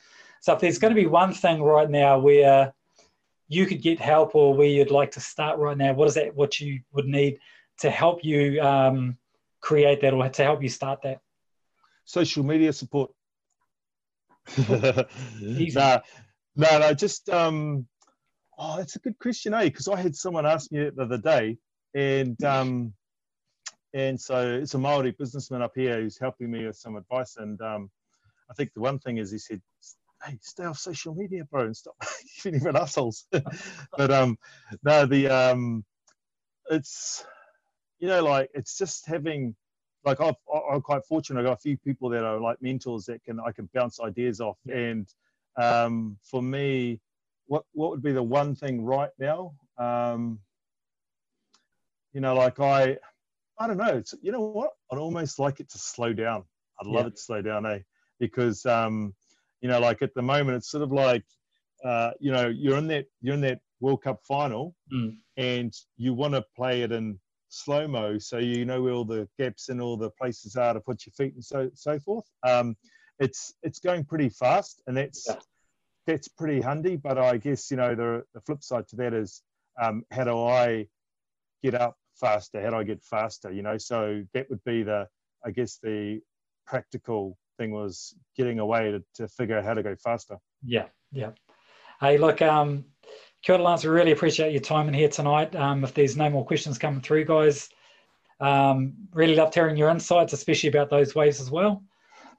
So 0.41 0.53
if 0.53 0.59
there's 0.59 0.77
going 0.77 0.93
to 0.93 1.01
be 1.01 1.07
one 1.07 1.33
thing 1.33 1.61
right 1.61 1.89
now 1.89 2.19
where 2.19 2.73
you 3.47 3.65
could 3.65 3.81
get 3.81 3.99
help 3.99 4.35
or 4.35 4.53
where 4.53 4.67
you'd 4.67 4.91
like 4.91 5.11
to 5.11 5.19
start 5.19 5.57
right 5.57 5.77
now, 5.77 5.93
what 5.93 6.07
is 6.07 6.13
that? 6.13 6.35
What 6.35 6.59
you 6.59 6.81
would 6.93 7.05
need 7.05 7.39
to 7.79 7.89
help 7.89 8.23
you 8.23 8.61
um, 8.61 9.17
create 9.61 10.01
that 10.01 10.13
or 10.13 10.29
to 10.29 10.43
help 10.43 10.61
you 10.61 10.69
start 10.69 11.01
that? 11.03 11.21
Social 12.05 12.43
media 12.43 12.71
support. 12.71 13.11
no, 14.69 16.01
no, 16.55 16.79
no, 16.79 16.93
just 16.93 17.29
um, 17.29 17.87
Oh, 18.57 18.77
that's 18.77 18.95
a 18.95 18.99
good 18.99 19.19
question, 19.19 19.53
eh? 19.53 19.65
Because 19.65 19.87
I 19.87 19.97
had 19.97 20.15
someone 20.15 20.45
ask 20.45 20.71
me 20.71 20.89
the 20.89 21.03
other 21.03 21.17
day, 21.17 21.57
and 21.93 22.41
um, 22.43 22.93
and 23.93 24.19
so 24.19 24.59
it's 24.61 24.73
a 24.73 24.77
Maori 24.77 25.11
businessman 25.11 25.61
up 25.61 25.73
here 25.75 26.01
who's 26.01 26.17
helping 26.17 26.51
me 26.51 26.65
with 26.65 26.77
some 26.77 26.95
advice. 26.95 27.35
And 27.37 27.59
um, 27.61 27.89
I 28.49 28.53
think 28.53 28.73
the 28.73 28.79
one 28.79 28.99
thing 28.99 29.17
is 29.17 29.29
he 29.31 29.39
said, 29.39 29.61
"Hey, 30.23 30.37
stay 30.41 30.63
off 30.65 30.77
social 30.77 31.13
media, 31.15 31.43
bro, 31.45 31.65
and 31.65 31.75
stop 31.75 31.95
giving 32.43 32.61
even 32.61 32.77
assholes." 32.77 33.27
but 33.97 34.11
um, 34.11 34.37
no, 34.83 35.05
the 35.05 35.27
um, 35.27 35.83
it's 36.69 37.25
you 37.99 38.07
know 38.07 38.23
like 38.23 38.49
it's 38.53 38.77
just 38.77 39.05
having 39.05 39.55
like 40.05 40.21
i 40.21 40.31
am 40.71 40.81
quite 40.81 41.03
fortunate. 41.05 41.41
I 41.41 41.43
got 41.43 41.53
a 41.53 41.57
few 41.61 41.77
people 41.77 42.09
that 42.11 42.23
are 42.23 42.39
like 42.39 42.61
mentors 42.61 43.05
that 43.05 43.21
can 43.25 43.41
I 43.41 43.51
can 43.51 43.69
bounce 43.73 43.99
ideas 43.99 44.39
off, 44.39 44.57
and 44.71 45.05
um, 45.57 46.17
for 46.23 46.41
me 46.41 46.99
what 47.47 47.63
what 47.73 47.91
would 47.91 48.01
be 48.03 48.11
the 48.11 48.23
one 48.23 48.55
thing 48.55 48.83
right 48.83 49.11
now? 49.19 49.53
Um, 49.77 50.39
you 52.13 52.21
know, 52.21 52.33
like 52.33 52.59
I, 52.59 52.97
I 53.59 53.67
don't 53.67 53.77
know. 53.77 53.97
It's 53.97 54.13
you 54.21 54.31
know 54.31 54.41
what? 54.41 54.71
I'd 54.91 54.97
almost 54.97 55.39
like 55.39 55.59
it 55.59 55.69
to 55.69 55.77
slow 55.77 56.13
down. 56.13 56.43
I'd 56.79 56.87
love 56.87 57.03
yeah. 57.03 57.07
it 57.07 57.15
to 57.15 57.21
slow 57.21 57.41
down, 57.41 57.65
eh? 57.65 57.79
Because 58.19 58.65
um, 58.65 59.13
You 59.61 59.69
know, 59.69 59.79
like 59.79 60.01
at 60.01 60.13
the 60.13 60.21
moment, 60.21 60.57
it's 60.57 60.69
sort 60.69 60.83
of 60.83 60.91
like, 60.91 61.23
uh, 61.83 62.11
you 62.19 62.31
know, 62.31 62.47
you're 62.47 62.77
in 62.77 62.87
that 62.87 63.05
you're 63.21 63.35
in 63.35 63.41
that 63.41 63.59
World 63.79 64.03
Cup 64.03 64.19
final, 64.27 64.75
Mm. 64.93 65.17
and 65.37 65.73
you 65.97 66.13
want 66.13 66.33
to 66.33 66.43
play 66.55 66.81
it 66.83 66.91
in 66.91 67.19
slow 67.49 67.87
mo, 67.87 68.17
so 68.17 68.37
you 68.37 68.65
know 68.65 68.81
where 68.81 68.93
all 68.93 69.05
the 69.05 69.27
gaps 69.37 69.69
and 69.69 69.81
all 69.81 69.97
the 69.97 70.09
places 70.11 70.55
are 70.55 70.73
to 70.73 70.79
put 70.79 71.05
your 71.05 71.13
feet 71.13 71.33
and 71.35 71.43
so 71.43 71.69
so 71.73 71.99
forth. 71.99 72.25
Um, 72.47 72.75
it's 73.19 73.53
it's 73.63 73.79
going 73.79 74.03
pretty 74.05 74.29
fast, 74.29 74.81
and 74.87 74.95
that's 74.97 75.25
Yeah. 75.27 75.39
that's 76.07 76.27
pretty 76.27 76.61
handy. 76.61 76.95
But 76.95 77.17
I 77.17 77.37
guess 77.37 77.71
you 77.71 77.77
know 77.77 77.95
the 77.95 78.23
the 78.33 78.41
flip 78.41 78.63
side 78.63 78.87
to 78.89 78.95
that 78.97 79.13
is 79.13 79.41
um, 79.81 80.03
how 80.11 80.23
do 80.23 80.37
I 80.43 80.87
get 81.63 81.75
up 81.75 81.97
faster? 82.15 82.61
How 82.61 82.71
do 82.71 82.77
I 82.77 82.83
get 82.83 83.03
faster? 83.03 83.51
You 83.51 83.61
know, 83.61 83.77
so 83.77 84.23
that 84.33 84.49
would 84.49 84.63
be 84.63 84.83
the 84.83 85.07
I 85.45 85.51
guess 85.51 85.77
the 85.81 86.21
practical 86.65 87.37
thing 87.57 87.71
was 87.71 88.15
getting 88.35 88.59
a 88.59 88.65
way 88.65 88.91
to, 88.91 89.03
to 89.15 89.27
figure 89.27 89.57
out 89.57 89.63
how 89.63 89.73
to 89.73 89.83
go 89.83 89.95
faster. 89.95 90.37
Yeah, 90.65 90.87
yeah. 91.11 91.31
Hey, 92.01 92.17
look, 92.17 92.41
um, 92.41 92.85
Kia 93.43 93.55
ora, 93.55 93.63
Lance, 93.63 93.83
we 93.83 93.91
really 93.91 94.11
appreciate 94.11 94.51
your 94.51 94.61
time 94.61 94.87
in 94.87 94.93
here 94.93 95.07
tonight. 95.07 95.55
Um, 95.55 95.83
if 95.83 95.93
there's 95.93 96.17
no 96.17 96.29
more 96.29 96.45
questions 96.45 96.77
coming 96.77 97.01
through, 97.01 97.25
guys, 97.25 97.69
um, 98.41 98.93
really 99.13 99.35
loved 99.35 99.53
hearing 99.53 99.77
your 99.77 99.89
insights, 99.89 100.33
especially 100.33 100.69
about 100.69 100.89
those 100.89 101.15
waves 101.15 101.39
as 101.39 101.49
well. 101.49 101.83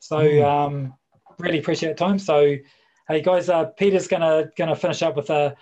So, 0.00 0.18
Mm. 0.18 0.44
um, 0.44 0.94
really 1.38 1.58
appreciate 1.58 1.90
your 1.90 1.96
time. 1.96 2.18
So, 2.18 2.56
hey, 3.08 3.20
guys, 3.22 3.48
uh, 3.48 3.66
Peter's 3.66 4.08
gonna 4.08 4.50
gonna 4.56 4.76
finish 4.76 5.02
up 5.02 5.16
with 5.16 5.30
a, 5.30 5.56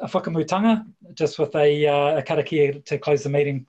a 0.00 0.08
whakamutanga, 0.08 0.84
just 1.14 1.38
with 1.38 1.54
a, 1.56 1.86
uh, 1.86 2.18
a 2.18 2.22
karakia 2.22 2.84
to 2.84 2.98
close 2.98 3.22
the 3.22 3.30
meeting. 3.30 3.66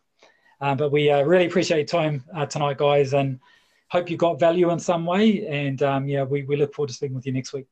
Uh, 0.59 0.75
but 0.75 0.91
we 0.91 1.09
uh, 1.09 1.23
really 1.23 1.45
appreciate 1.47 1.77
your 1.77 2.01
time 2.01 2.23
uh, 2.35 2.45
tonight, 2.45 2.77
guys, 2.77 3.13
and 3.13 3.39
hope 3.89 4.09
you 4.09 4.17
got 4.17 4.39
value 4.39 4.69
in 4.71 4.79
some 4.79 5.05
way. 5.05 5.47
And 5.47 5.81
um, 5.81 6.07
yeah, 6.07 6.23
we, 6.23 6.43
we 6.43 6.55
look 6.55 6.73
forward 6.73 6.89
to 6.89 6.93
speaking 6.93 7.15
with 7.15 7.25
you 7.25 7.33
next 7.33 7.53
week. 7.53 7.67